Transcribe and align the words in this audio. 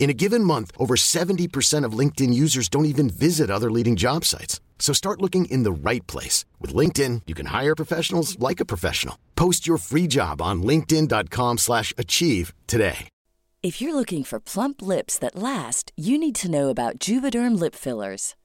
In 0.00 0.08
a 0.08 0.14
given 0.14 0.42
month, 0.42 0.72
over 0.78 0.96
70% 0.96 1.84
of 1.84 1.92
LinkedIn 1.92 2.32
users 2.32 2.68
don't 2.68 2.86
even 2.86 3.10
visit 3.10 3.50
other 3.50 3.70
leading 3.70 3.96
job 3.96 4.24
sites. 4.24 4.58
So 4.78 4.94
start 4.94 5.20
looking 5.20 5.44
in 5.44 5.62
the 5.62 5.70
right 5.70 6.04
place. 6.08 6.46
With 6.58 6.74
LinkedIn, 6.74 7.22
you 7.26 7.34
can 7.34 7.46
hire 7.46 7.76
professionals 7.76 8.38
like 8.40 8.60
a 8.60 8.64
professional. 8.64 9.16
Post 9.36 9.66
your 9.68 9.78
free 9.78 10.08
job 10.08 10.42
on 10.42 10.62
linkedin.com 10.62 11.58
slash 11.58 11.92
achieve 11.96 12.54
today. 12.66 13.08
If 13.62 13.82
you're 13.82 13.94
looking 13.94 14.24
for 14.24 14.40
plump 14.40 14.80
lips 14.80 15.18
that 15.18 15.36
last, 15.36 15.92
you 15.94 16.16
need 16.16 16.34
to 16.36 16.50
know 16.50 16.70
about 16.70 16.98
Juvederm 16.98 17.60
lip 17.60 17.74
fillers. 17.74 18.34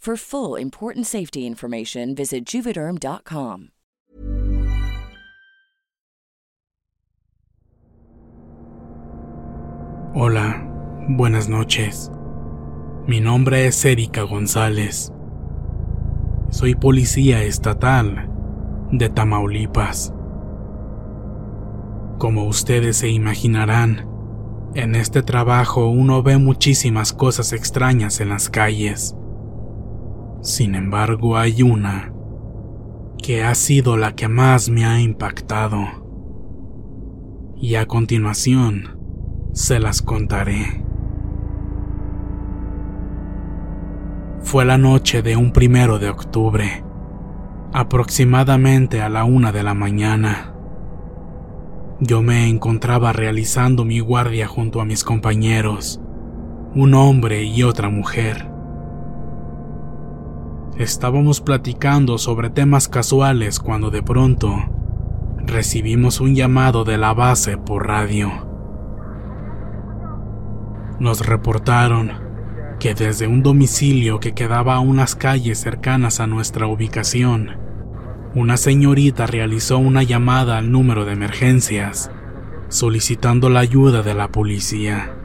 For 0.00 0.16
full 0.16 0.56
important 0.56 1.06
safety 1.06 1.46
information, 1.46 2.14
visit 2.14 2.46
juvederm.com. 2.46 3.68
Hola, 10.14 10.66
buenas 11.06 11.50
noches. 11.50 12.10
Mi 13.06 13.20
nombre 13.20 13.66
es 13.66 13.84
Erika 13.84 14.22
González. 14.22 15.12
Soy 16.48 16.74
policía 16.74 17.42
estatal 17.42 18.30
de 18.90 19.10
Tamaulipas. 19.10 20.14
Como 22.18 22.46
ustedes 22.46 22.96
se 22.96 23.10
imaginarán, 23.10 24.08
en 24.74 24.94
este 24.94 25.22
trabajo 25.22 25.90
uno 25.90 26.22
ve 26.22 26.38
muchísimas 26.38 27.12
cosas 27.12 27.52
extrañas 27.52 28.20
en 28.20 28.30
las 28.30 28.48
calles. 28.48 29.14
Sin 30.42 30.74
embargo, 30.74 31.36
hay 31.36 31.62
una 31.62 32.12
que 33.22 33.44
ha 33.44 33.54
sido 33.54 33.98
la 33.98 34.14
que 34.14 34.28
más 34.28 34.70
me 34.70 34.86
ha 34.86 35.00
impactado. 35.00 35.78
Y 37.56 37.74
a 37.74 37.86
continuación, 37.86 38.98
se 39.52 39.78
las 39.78 40.00
contaré. 40.00 40.84
Fue 44.40 44.64
la 44.64 44.78
noche 44.78 45.20
de 45.20 45.36
un 45.36 45.52
primero 45.52 45.98
de 45.98 46.08
octubre, 46.08 46.82
aproximadamente 47.74 49.02
a 49.02 49.10
la 49.10 49.24
una 49.24 49.52
de 49.52 49.62
la 49.62 49.74
mañana. 49.74 50.54
Yo 52.00 52.22
me 52.22 52.48
encontraba 52.48 53.12
realizando 53.12 53.84
mi 53.84 54.00
guardia 54.00 54.46
junto 54.46 54.80
a 54.80 54.86
mis 54.86 55.04
compañeros, 55.04 56.00
un 56.74 56.94
hombre 56.94 57.44
y 57.44 57.62
otra 57.62 57.90
mujer. 57.90 58.49
Estábamos 60.78 61.40
platicando 61.40 62.16
sobre 62.16 62.48
temas 62.48 62.88
casuales 62.88 63.58
cuando 63.58 63.90
de 63.90 64.02
pronto 64.02 64.54
recibimos 65.44 66.20
un 66.20 66.34
llamado 66.34 66.84
de 66.84 66.96
la 66.96 67.12
base 67.12 67.58
por 67.58 67.86
radio. 67.86 68.30
Nos 70.98 71.26
reportaron 71.26 72.12
que 72.78 72.94
desde 72.94 73.26
un 73.26 73.42
domicilio 73.42 74.20
que 74.20 74.32
quedaba 74.32 74.76
a 74.76 74.80
unas 74.80 75.14
calles 75.16 75.58
cercanas 75.58 76.20
a 76.20 76.26
nuestra 76.26 76.66
ubicación, 76.66 77.58
una 78.34 78.56
señorita 78.56 79.26
realizó 79.26 79.78
una 79.78 80.02
llamada 80.02 80.56
al 80.56 80.70
número 80.70 81.04
de 81.04 81.12
emergencias 81.12 82.10
solicitando 82.68 83.50
la 83.50 83.60
ayuda 83.60 84.02
de 84.02 84.14
la 84.14 84.28
policía. 84.28 85.16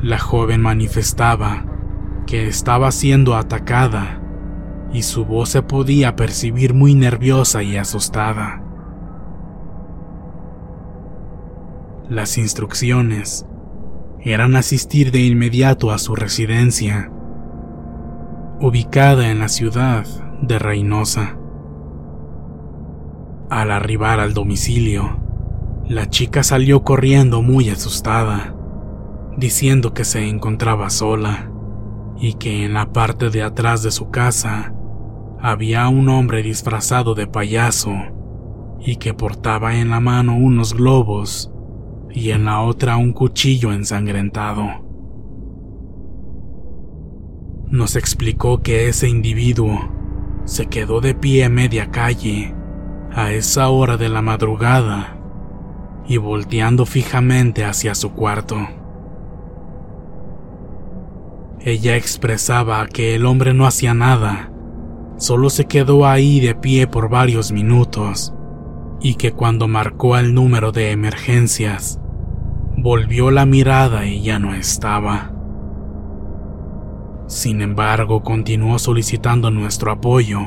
La 0.00 0.18
joven 0.18 0.62
manifestaba 0.62 1.69
que 2.30 2.46
estaba 2.46 2.92
siendo 2.92 3.34
atacada 3.34 4.22
y 4.92 5.02
su 5.02 5.24
voz 5.24 5.48
se 5.48 5.62
podía 5.62 6.14
percibir 6.14 6.74
muy 6.74 6.94
nerviosa 6.94 7.64
y 7.64 7.76
asustada. 7.76 8.62
Las 12.08 12.38
instrucciones 12.38 13.46
eran 14.20 14.54
asistir 14.54 15.10
de 15.10 15.22
inmediato 15.22 15.90
a 15.90 15.98
su 15.98 16.14
residencia, 16.14 17.10
ubicada 18.60 19.32
en 19.32 19.40
la 19.40 19.48
ciudad 19.48 20.06
de 20.40 20.60
Reynosa. 20.60 21.36
Al 23.48 23.72
arribar 23.72 24.20
al 24.20 24.34
domicilio, 24.34 25.18
la 25.88 26.08
chica 26.08 26.44
salió 26.44 26.84
corriendo 26.84 27.42
muy 27.42 27.70
asustada, 27.70 28.54
diciendo 29.36 29.94
que 29.94 30.04
se 30.04 30.28
encontraba 30.28 30.90
sola 30.90 31.49
y 32.20 32.34
que 32.34 32.64
en 32.64 32.74
la 32.74 32.92
parte 32.92 33.30
de 33.30 33.42
atrás 33.42 33.82
de 33.82 33.90
su 33.90 34.10
casa 34.10 34.74
había 35.40 35.88
un 35.88 36.08
hombre 36.10 36.42
disfrazado 36.42 37.14
de 37.14 37.26
payaso 37.26 37.92
y 38.78 38.96
que 38.96 39.14
portaba 39.14 39.76
en 39.76 39.90
la 39.90 40.00
mano 40.00 40.36
unos 40.36 40.74
globos 40.74 41.50
y 42.10 42.30
en 42.30 42.44
la 42.44 42.60
otra 42.60 42.96
un 42.98 43.12
cuchillo 43.12 43.72
ensangrentado. 43.72 44.66
Nos 47.68 47.96
explicó 47.96 48.62
que 48.62 48.88
ese 48.88 49.08
individuo 49.08 49.78
se 50.44 50.66
quedó 50.66 51.00
de 51.00 51.14
pie 51.14 51.44
a 51.44 51.48
media 51.48 51.90
calle 51.90 52.54
a 53.12 53.32
esa 53.32 53.68
hora 53.70 53.96
de 53.96 54.08
la 54.08 54.22
madrugada 54.22 55.16
y 56.06 56.16
volteando 56.16 56.84
fijamente 56.84 57.64
hacia 57.64 57.94
su 57.94 58.12
cuarto. 58.12 58.56
Ella 61.62 61.96
expresaba 61.96 62.86
que 62.86 63.14
el 63.14 63.26
hombre 63.26 63.52
no 63.52 63.66
hacía 63.66 63.92
nada, 63.92 64.50
solo 65.18 65.50
se 65.50 65.66
quedó 65.66 66.06
ahí 66.06 66.40
de 66.40 66.54
pie 66.54 66.86
por 66.86 67.10
varios 67.10 67.52
minutos, 67.52 68.32
y 68.98 69.16
que 69.16 69.32
cuando 69.32 69.68
marcó 69.68 70.16
el 70.16 70.32
número 70.32 70.72
de 70.72 70.90
emergencias, 70.90 72.00
volvió 72.78 73.30
la 73.30 73.44
mirada 73.44 74.06
y 74.06 74.22
ya 74.22 74.38
no 74.38 74.54
estaba. 74.54 75.32
Sin 77.26 77.60
embargo, 77.60 78.22
continuó 78.22 78.78
solicitando 78.78 79.50
nuestro 79.50 79.92
apoyo, 79.92 80.40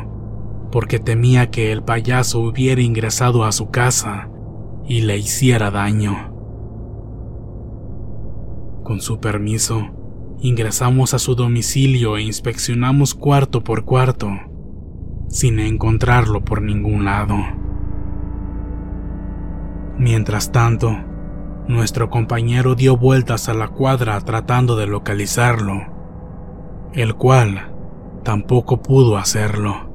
porque 0.71 0.97
temía 0.97 1.51
que 1.51 1.71
el 1.71 1.83
payaso 1.83 2.39
hubiera 2.39 2.81
ingresado 2.81 3.45
a 3.45 3.51
su 3.51 3.69
casa 3.69 4.29
y 4.83 5.01
le 5.01 5.19
hiciera 5.19 5.69
daño. 5.69 6.33
Con 8.83 8.99
su 8.99 9.19
permiso, 9.19 9.91
ingresamos 10.43 11.13
a 11.13 11.19
su 11.19 11.35
domicilio 11.35 12.17
e 12.17 12.21
inspeccionamos 12.21 13.15
cuarto 13.15 13.63
por 13.63 13.85
cuarto, 13.85 14.29
sin 15.29 15.57
encontrarlo 15.57 16.43
por 16.43 16.61
ningún 16.61 17.05
lado. 17.05 17.37
Mientras 19.97 20.51
tanto, 20.51 20.97
nuestro 21.69 22.09
compañero 22.09 22.75
dio 22.75 22.97
vueltas 22.97 23.47
a 23.47 23.53
la 23.53 23.69
cuadra 23.69 24.19
tratando 24.19 24.75
de 24.75 24.85
localizarlo, 24.85 25.85
el 26.91 27.15
cual 27.15 27.73
tampoco 28.25 28.81
pudo 28.81 29.15
hacerlo. 29.15 29.93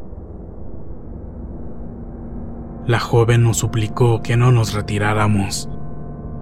La 2.87 3.01
joven 3.01 3.43
nos 3.43 3.59
suplicó 3.59 4.23
que 4.23 4.39
no 4.39 4.51
nos 4.51 4.73
retiráramos, 4.73 5.69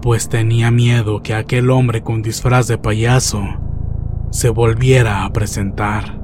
pues 0.01 0.29
tenía 0.29 0.71
miedo 0.71 1.21
que 1.21 1.33
aquel 1.33 1.69
hombre 1.69 2.03
con 2.03 2.21
disfraz 2.21 2.69
de 2.69 2.77
payaso 2.77 3.66
se 4.29 4.49
volviera 4.49 5.25
a 5.25 5.31
presentar. 5.31 6.19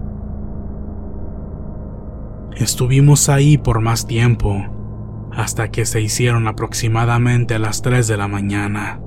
Estuvimos 2.55 3.29
ahí 3.29 3.57
por 3.57 3.81
más 3.81 4.05
tiempo, 4.05 5.29
hasta 5.31 5.71
que 5.71 5.85
se 5.85 6.01
hicieron 6.01 6.47
aproximadamente 6.47 7.55
a 7.55 7.59
las 7.59 7.81
3 7.81 8.07
de 8.07 8.17
la 8.17 8.27
mañana. 8.27 8.99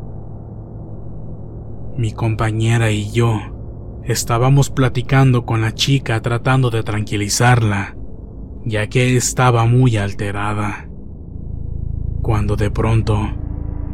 Mi 1.97 2.13
compañera 2.13 2.91
y 2.91 3.11
yo 3.13 3.39
estábamos 4.05 4.71
platicando 4.71 5.47
con 5.47 5.61
la 5.61 5.73
chica 5.73 6.21
tratando 6.21 6.71
de 6.71 6.83
tranquilizarla, 6.83 7.97
ya 8.65 8.89
que 8.89 9.17
estaba 9.17 9.67
muy 9.67 9.97
alterada. 9.97 10.89
Cuando 12.23 12.57
de 12.57 12.71
pronto, 12.71 13.19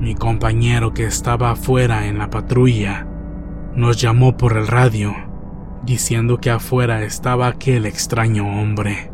mi 0.00 0.14
compañero 0.14 0.94
que 0.94 1.04
estaba 1.04 1.50
afuera 1.50 2.06
en 2.06 2.18
la 2.18 2.30
patrulla 2.30 3.11
nos 3.74 4.00
llamó 4.00 4.36
por 4.36 4.56
el 4.56 4.66
radio, 4.66 5.14
diciendo 5.82 6.38
que 6.38 6.50
afuera 6.50 7.04
estaba 7.04 7.46
aquel 7.46 7.86
extraño 7.86 8.60
hombre. 8.60 9.10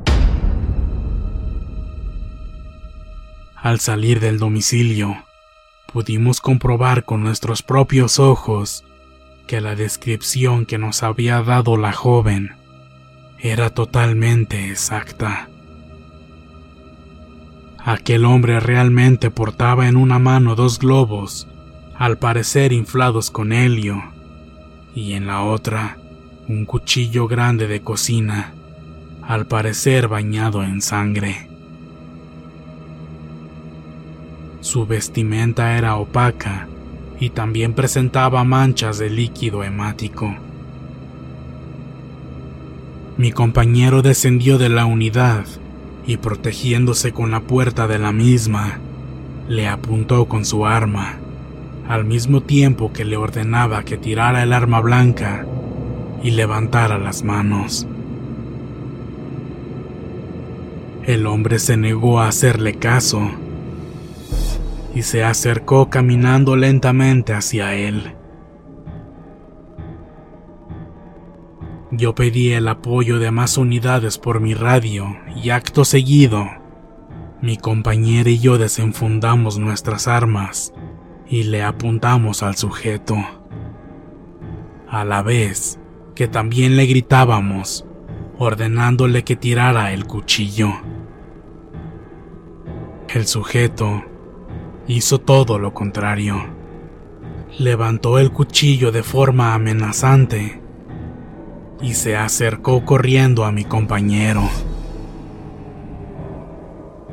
Al 3.54 3.80
salir 3.80 4.20
del 4.20 4.38
domicilio, 4.38 5.24
pudimos 5.92 6.40
comprobar 6.40 7.04
con 7.04 7.22
nuestros 7.22 7.62
propios 7.62 8.18
ojos 8.18 8.84
que 9.46 9.60
la 9.60 9.74
descripción 9.74 10.66
que 10.66 10.78
nos 10.78 11.02
había 11.02 11.42
dado 11.42 11.76
la 11.76 11.92
joven 11.92 12.56
era 13.38 13.70
totalmente 13.70 14.70
exacta. 14.70 15.48
Aquel 17.78 18.24
hombre 18.24 18.60
realmente 18.60 19.30
portaba 19.30 19.88
en 19.88 19.96
una 19.96 20.18
mano 20.18 20.54
dos 20.54 20.78
globos, 20.78 21.48
al 21.96 22.18
parecer 22.18 22.72
inflados 22.72 23.30
con 23.30 23.52
helio, 23.52 24.17
y 24.98 25.14
en 25.14 25.28
la 25.28 25.44
otra 25.44 25.96
un 26.48 26.64
cuchillo 26.64 27.28
grande 27.28 27.68
de 27.68 27.82
cocina, 27.82 28.52
al 29.22 29.46
parecer 29.46 30.08
bañado 30.08 30.64
en 30.64 30.82
sangre. 30.82 31.48
Su 34.60 34.86
vestimenta 34.86 35.78
era 35.78 35.94
opaca 35.96 36.66
y 37.20 37.30
también 37.30 37.74
presentaba 37.74 38.42
manchas 38.42 38.98
de 38.98 39.08
líquido 39.08 39.62
hemático. 39.62 40.34
Mi 43.18 43.30
compañero 43.30 44.02
descendió 44.02 44.58
de 44.58 44.68
la 44.68 44.84
unidad 44.84 45.44
y 46.08 46.16
protegiéndose 46.16 47.12
con 47.12 47.30
la 47.30 47.40
puerta 47.40 47.86
de 47.86 48.00
la 48.00 48.10
misma, 48.10 48.80
le 49.48 49.68
apuntó 49.68 50.26
con 50.26 50.44
su 50.44 50.66
arma, 50.66 51.18
al 51.88 52.04
mismo 52.04 52.42
tiempo 52.42 52.92
que 52.92 53.06
le 53.06 53.16
ordenaba 53.16 53.82
que 53.82 53.96
tirara 53.96 54.42
el 54.42 54.52
arma 54.52 54.80
blanca 54.80 55.46
y 56.22 56.32
levantara 56.32 56.98
las 56.98 57.24
manos. 57.24 57.86
El 61.04 61.26
hombre 61.26 61.58
se 61.58 61.78
negó 61.78 62.20
a 62.20 62.28
hacerle 62.28 62.74
caso 62.74 63.30
y 64.94 65.00
se 65.00 65.24
acercó 65.24 65.88
caminando 65.88 66.56
lentamente 66.56 67.32
hacia 67.32 67.74
él. 67.74 68.14
Yo 71.90 72.14
pedí 72.14 72.52
el 72.52 72.68
apoyo 72.68 73.18
de 73.18 73.30
más 73.30 73.56
unidades 73.56 74.18
por 74.18 74.40
mi 74.40 74.52
radio 74.52 75.16
y 75.42 75.48
acto 75.48 75.86
seguido, 75.86 76.46
mi 77.40 77.56
compañera 77.56 78.28
y 78.28 78.38
yo 78.38 78.58
desenfundamos 78.58 79.58
nuestras 79.58 80.06
armas 80.06 80.74
y 81.28 81.44
le 81.44 81.62
apuntamos 81.62 82.42
al 82.42 82.56
sujeto. 82.56 83.16
A 84.88 85.04
la 85.04 85.22
vez 85.22 85.78
que 86.14 86.28
también 86.28 86.76
le 86.76 86.86
gritábamos, 86.86 87.84
ordenándole 88.38 89.24
que 89.24 89.36
tirara 89.36 89.92
el 89.92 90.06
cuchillo. 90.06 90.70
El 93.08 93.26
sujeto 93.26 94.04
hizo 94.86 95.18
todo 95.18 95.58
lo 95.58 95.74
contrario. 95.74 96.36
Levantó 97.58 98.18
el 98.18 98.32
cuchillo 98.32 98.92
de 98.92 99.02
forma 99.02 99.54
amenazante 99.54 100.60
y 101.80 101.94
se 101.94 102.16
acercó 102.16 102.84
corriendo 102.84 103.44
a 103.44 103.52
mi 103.52 103.64
compañero. 103.64 104.48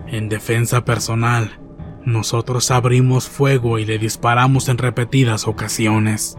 En 0.07 0.29
defensa 0.29 0.85
personal, 0.85 1.59
nosotros 2.05 2.69
abrimos 2.69 3.27
fuego 3.27 3.79
y 3.79 3.85
le 3.85 3.97
disparamos 3.97 4.69
en 4.69 4.77
repetidas 4.77 5.47
ocasiones. 5.47 6.37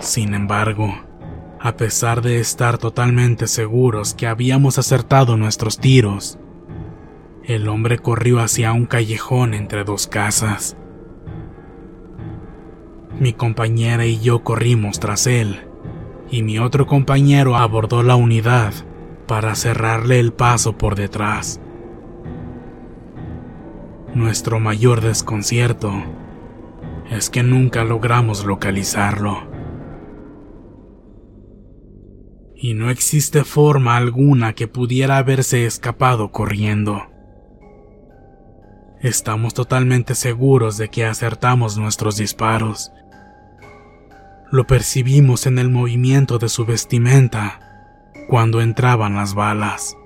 Sin 0.00 0.34
embargo, 0.34 0.94
a 1.58 1.76
pesar 1.76 2.20
de 2.20 2.40
estar 2.40 2.78
totalmente 2.78 3.46
seguros 3.46 4.14
que 4.14 4.26
habíamos 4.26 4.78
acertado 4.78 5.36
nuestros 5.36 5.78
tiros, 5.78 6.38
el 7.44 7.68
hombre 7.68 7.98
corrió 7.98 8.40
hacia 8.40 8.72
un 8.72 8.84
callejón 8.86 9.54
entre 9.54 9.84
dos 9.84 10.06
casas. 10.06 10.76
Mi 13.18 13.32
compañera 13.32 14.04
y 14.04 14.20
yo 14.20 14.44
corrimos 14.44 15.00
tras 15.00 15.26
él, 15.26 15.66
y 16.30 16.42
mi 16.42 16.58
otro 16.58 16.86
compañero 16.86 17.56
abordó 17.56 18.02
la 18.02 18.16
unidad 18.16 18.72
para 19.30 19.54
cerrarle 19.54 20.18
el 20.18 20.32
paso 20.32 20.76
por 20.76 20.96
detrás. 20.96 21.60
Nuestro 24.12 24.58
mayor 24.58 25.02
desconcierto 25.02 25.92
es 27.08 27.30
que 27.30 27.44
nunca 27.44 27.84
logramos 27.84 28.44
localizarlo. 28.44 29.48
Y 32.56 32.74
no 32.74 32.90
existe 32.90 33.44
forma 33.44 33.96
alguna 33.96 34.54
que 34.54 34.66
pudiera 34.66 35.18
haberse 35.18 35.64
escapado 35.64 36.32
corriendo. 36.32 37.00
Estamos 39.00 39.54
totalmente 39.54 40.16
seguros 40.16 40.76
de 40.76 40.88
que 40.88 41.04
acertamos 41.04 41.78
nuestros 41.78 42.16
disparos. 42.16 42.90
Lo 44.50 44.66
percibimos 44.66 45.46
en 45.46 45.60
el 45.60 45.70
movimiento 45.70 46.38
de 46.40 46.48
su 46.48 46.66
vestimenta 46.66 47.69
cuando 48.30 48.60
entraban 48.60 49.16
las 49.16 49.34
balas. 49.34 49.96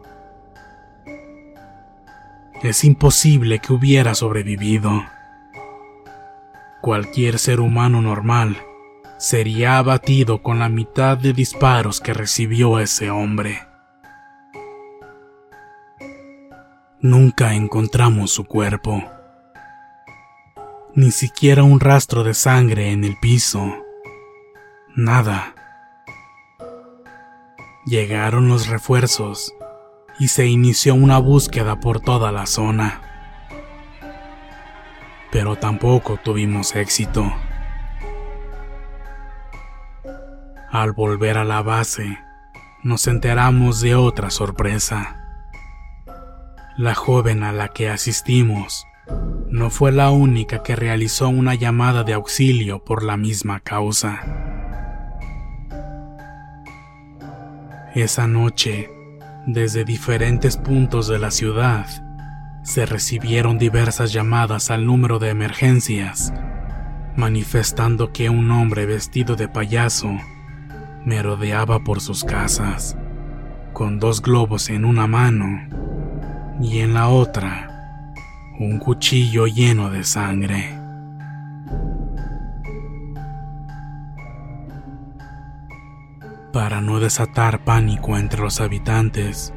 Es 2.62 2.82
imposible 2.82 3.58
que 3.58 3.74
hubiera 3.74 4.14
sobrevivido. 4.14 5.04
Cualquier 6.80 7.38
ser 7.38 7.60
humano 7.60 8.00
normal 8.00 8.56
sería 9.18 9.76
abatido 9.76 10.42
con 10.42 10.58
la 10.58 10.70
mitad 10.70 11.18
de 11.18 11.34
disparos 11.34 12.00
que 12.00 12.14
recibió 12.14 12.78
ese 12.78 13.10
hombre. 13.10 13.60
Nunca 17.00 17.52
encontramos 17.52 18.30
su 18.30 18.46
cuerpo. 18.46 19.04
Ni 20.94 21.10
siquiera 21.10 21.62
un 21.62 21.78
rastro 21.78 22.24
de 22.24 22.32
sangre 22.32 22.90
en 22.90 23.04
el 23.04 23.18
piso. 23.20 23.70
Nada. 24.96 25.54
Llegaron 27.86 28.48
los 28.48 28.68
refuerzos 28.68 29.54
y 30.18 30.28
se 30.28 30.46
inició 30.46 30.94
una 30.94 31.18
búsqueda 31.18 31.80
por 31.80 32.00
toda 32.00 32.32
la 32.32 32.46
zona. 32.46 33.02
Pero 35.30 35.56
tampoco 35.56 36.16
tuvimos 36.16 36.76
éxito. 36.76 37.30
Al 40.70 40.92
volver 40.92 41.36
a 41.36 41.44
la 41.44 41.60
base, 41.60 42.18
nos 42.82 43.06
enteramos 43.06 43.82
de 43.82 43.94
otra 43.96 44.30
sorpresa. 44.30 45.20
La 46.78 46.94
joven 46.94 47.42
a 47.42 47.52
la 47.52 47.68
que 47.68 47.90
asistimos 47.90 48.86
no 49.50 49.68
fue 49.68 49.92
la 49.92 50.10
única 50.10 50.62
que 50.62 50.74
realizó 50.74 51.28
una 51.28 51.54
llamada 51.54 52.02
de 52.02 52.14
auxilio 52.14 52.82
por 52.82 53.02
la 53.02 53.18
misma 53.18 53.60
causa. 53.60 54.53
Esa 57.94 58.26
noche, 58.26 58.90
desde 59.46 59.84
diferentes 59.84 60.56
puntos 60.56 61.06
de 61.06 61.20
la 61.20 61.30
ciudad, 61.30 61.86
se 62.64 62.86
recibieron 62.86 63.56
diversas 63.56 64.12
llamadas 64.12 64.72
al 64.72 64.84
número 64.84 65.20
de 65.20 65.28
emergencias, 65.30 66.34
manifestando 67.14 68.12
que 68.12 68.30
un 68.30 68.50
hombre 68.50 68.84
vestido 68.84 69.36
de 69.36 69.46
payaso 69.46 70.10
merodeaba 71.04 71.84
por 71.84 72.00
sus 72.00 72.24
casas, 72.24 72.96
con 73.72 74.00
dos 74.00 74.22
globos 74.22 74.70
en 74.70 74.84
una 74.84 75.06
mano 75.06 75.68
y 76.60 76.80
en 76.80 76.94
la 76.94 77.08
otra 77.08 77.70
un 78.58 78.80
cuchillo 78.80 79.46
lleno 79.46 79.90
de 79.90 80.02
sangre. 80.02 80.83
Para 86.54 86.80
no 86.80 87.00
desatar 87.00 87.64
pánico 87.64 88.16
entre 88.16 88.40
los 88.40 88.60
habitantes, 88.60 89.52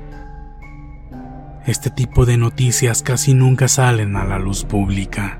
este 1.67 1.91
tipo 1.91 2.25
de 2.25 2.37
noticias 2.37 3.03
casi 3.03 3.35
nunca 3.35 3.67
salen 3.67 4.15
a 4.15 4.25
la 4.25 4.39
luz 4.39 4.65
pública. 4.65 5.39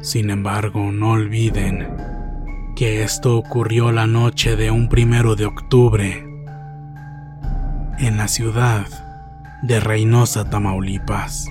Sin 0.00 0.30
embargo, 0.30 0.92
no 0.92 1.10
olviden 1.10 1.88
que 2.74 3.02
esto 3.02 3.36
ocurrió 3.36 3.92
la 3.92 4.06
noche 4.06 4.56
de 4.56 4.70
un 4.70 4.88
primero 4.88 5.36
de 5.36 5.44
octubre 5.44 6.26
en 7.98 8.16
la 8.16 8.28
ciudad 8.28 8.86
de 9.62 9.78
Reynosa, 9.78 10.48
Tamaulipas. 10.48 11.50